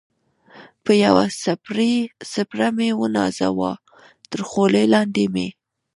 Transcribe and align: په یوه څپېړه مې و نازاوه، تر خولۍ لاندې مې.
په 0.83 0.91
یوه 1.03 1.25
څپېړه 2.31 2.69
مې 2.77 2.89
و 2.95 3.01
نازاوه، 3.15 3.71
تر 4.31 4.39
خولۍ 4.49 4.85
لاندې 4.93 5.25
مې. 5.33 5.47